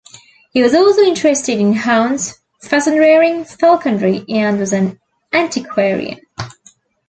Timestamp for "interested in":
1.03-1.73